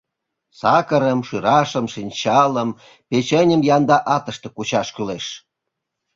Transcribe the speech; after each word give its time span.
Сакырым, 0.59 1.19
шӱрашым, 1.27 1.85
шинчалым, 1.93 2.69
печеньым 3.09 3.61
янда 3.75 3.97
атыште 4.15 4.47
кучаш 4.55 4.87
кӱлеш. 4.95 5.25